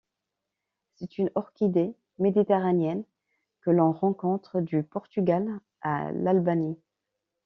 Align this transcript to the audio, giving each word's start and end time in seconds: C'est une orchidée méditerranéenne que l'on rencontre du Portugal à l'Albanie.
C'est 0.95 1.19
une 1.19 1.29
orchidée 1.35 1.93
méditerranéenne 2.17 3.03
que 3.59 3.69
l'on 3.69 3.91
rencontre 3.91 4.59
du 4.59 4.81
Portugal 4.81 5.59
à 5.81 6.11
l'Albanie. 6.11 6.79